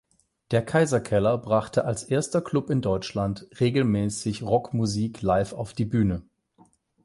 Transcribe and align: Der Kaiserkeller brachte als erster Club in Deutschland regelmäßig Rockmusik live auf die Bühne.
Der 0.49 0.65
Kaiserkeller 0.65 1.37
brachte 1.37 1.85
als 1.85 2.03
erster 2.05 2.41
Club 2.41 2.71
in 2.71 2.81
Deutschland 2.81 3.47
regelmäßig 3.59 4.41
Rockmusik 4.41 5.21
live 5.21 5.53
auf 5.53 5.73
die 5.73 5.85
Bühne. 5.85 6.23